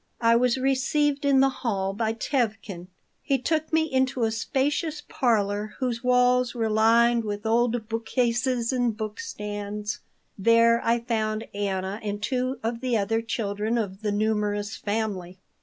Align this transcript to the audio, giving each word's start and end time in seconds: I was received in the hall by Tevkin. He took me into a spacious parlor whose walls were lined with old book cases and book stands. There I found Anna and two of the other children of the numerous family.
I 0.21 0.35
was 0.35 0.57
received 0.57 1.25
in 1.25 1.41
the 1.41 1.49
hall 1.61 1.93
by 1.93 2.13
Tevkin. 2.13 2.87
He 3.21 3.37
took 3.37 3.71
me 3.71 3.83
into 3.83 4.23
a 4.23 4.31
spacious 4.31 5.03
parlor 5.07 5.75
whose 5.77 6.03
walls 6.03 6.55
were 6.55 6.71
lined 6.71 7.23
with 7.23 7.45
old 7.45 7.87
book 7.87 8.07
cases 8.07 8.73
and 8.73 8.97
book 8.97 9.19
stands. 9.19 9.99
There 10.39 10.81
I 10.83 11.01
found 11.01 11.47
Anna 11.53 11.99
and 12.01 12.19
two 12.19 12.57
of 12.63 12.81
the 12.81 12.97
other 12.97 13.21
children 13.21 13.77
of 13.77 14.01
the 14.01 14.11
numerous 14.11 14.75
family. 14.75 15.37